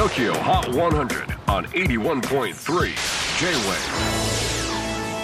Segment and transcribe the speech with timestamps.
[0.00, 2.52] TOKYO HOT 100 on 81.3 J-WAVE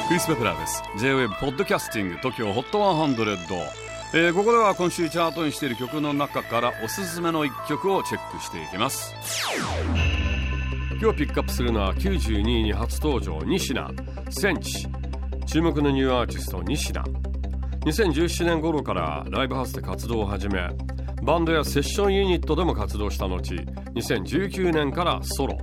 [0.07, 0.83] クリス・ベプラーです。
[0.99, 3.59] J-WAVE ポッドキャスティング TOKYO HOT 100、
[4.13, 9.15] えー、ここでは今週チャートにしている曲の中からおすすめの一曲をチェックしていきます。
[11.01, 13.91] 今日ピックアップするのは92位に初登場西名
[14.29, 14.87] センチ。
[15.47, 17.03] 注目のニューアーティスト西名
[17.87, 20.69] 2017年頃からライブハウスで活動を始め
[21.23, 25.59] バンドやセッションユニットでも活動した後2019年からソロ。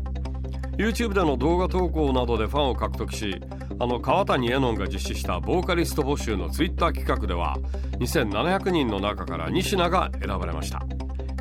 [0.78, 3.40] YouTube での動画投稿などでファンを獲得し
[3.80, 7.56] あの川谷絵音が実施したボーカリスト募集の Twitter 企画では
[8.00, 10.82] 2700人の中から西名が選ばれました。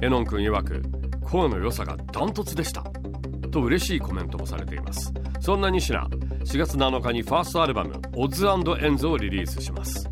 [0.03, 0.83] 絵音くん曰く
[1.23, 2.84] 声の良さがダントツでした。
[3.51, 5.12] と嬉しいコメントもされています。
[5.41, 6.06] そんな西名
[6.45, 10.09] 4月7日にファーストアルバム「オッズエンズ」をリリースします。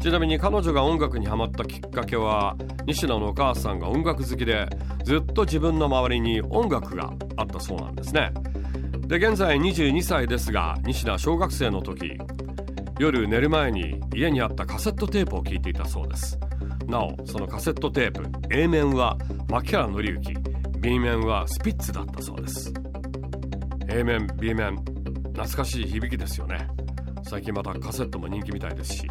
[0.00, 4.66] ちなみに彼女が音楽にハマったきっかけは西野のお母さんが音楽好きで
[5.04, 8.32] ずっと自分の周りに音楽があったそうなんですね。
[9.06, 12.16] で現在22歳ですが西田小学生の時
[12.98, 16.38] 夜寝る前に家にあったカセットテープを聴いていたそうです。
[16.86, 20.34] なおそのカセットテープ A 面は牧原紀之
[20.80, 22.72] B 面はスピッツだったそうです。
[23.88, 26.68] A 面 B 面懐かしい響きですよね。
[27.22, 29.10] 最近またカセットも人気みたいですし。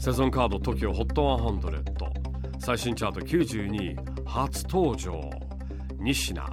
[0.00, 5.20] セゾンカード TOKIOHOT100 最新チャート92位初登場
[5.98, 6.48] 西名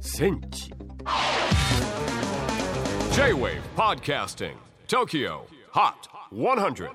[0.00, 0.72] センチ
[3.12, 4.54] J-WAVE PODCASTING
[4.86, 6.90] TOKYO HOT 100